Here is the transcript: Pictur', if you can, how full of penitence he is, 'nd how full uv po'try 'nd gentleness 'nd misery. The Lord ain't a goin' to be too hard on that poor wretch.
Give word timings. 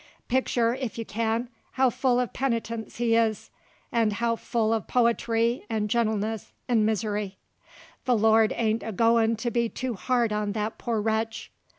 Pictur', 0.29 0.73
if 0.73 0.97
you 0.97 1.05
can, 1.05 1.47
how 1.73 1.91
full 1.91 2.19
of 2.19 2.33
penitence 2.33 2.95
he 2.97 3.13
is, 3.15 3.51
'nd 3.95 4.13
how 4.13 4.35
full 4.35 4.71
uv 4.71 4.87
po'try 4.87 5.61
'nd 5.71 5.91
gentleness 5.91 6.53
'nd 6.71 6.83
misery. 6.87 7.37
The 8.05 8.17
Lord 8.17 8.51
ain't 8.55 8.81
a 8.81 8.91
goin' 8.93 9.35
to 9.35 9.51
be 9.51 9.69
too 9.69 9.93
hard 9.93 10.33
on 10.33 10.53
that 10.53 10.79
poor 10.79 10.99
wretch. 10.99 11.51